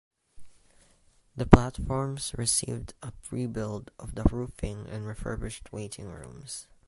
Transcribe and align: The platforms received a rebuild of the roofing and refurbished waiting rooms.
The 1.35 1.45
platforms 1.45 2.33
received 2.35 2.95
a 3.03 3.13
rebuild 3.29 3.91
of 3.99 4.15
the 4.15 4.23
roofing 4.23 4.87
and 4.89 5.05
refurbished 5.05 5.71
waiting 5.71 6.07
rooms. 6.07 6.65